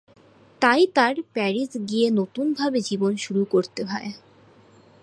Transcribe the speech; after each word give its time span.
তাই 0.61 0.81
তার 0.95 1.15
প্যারিস 1.33 1.71
গিয়ে 1.89 2.07
নতুনভাবে 2.11 2.79
জীবন 2.81 3.11
শুরু 3.17 3.41
করতে 3.45 3.81
ভায়। 3.83 4.09